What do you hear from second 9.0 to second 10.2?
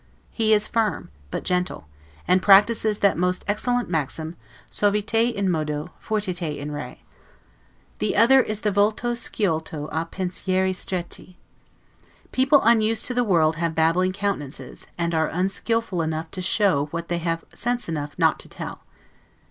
sciolto a